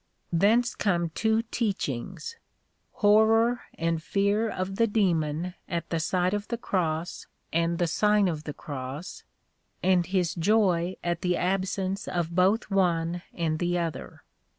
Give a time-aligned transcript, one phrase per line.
[0.33, 2.35] Thence come two teachings;
[2.91, 8.27] horror and fear of the demon at the sight of the Cross and the Sign
[8.27, 9.25] of the Cross;
[9.83, 14.23] and his joy at the absence of both one and the other.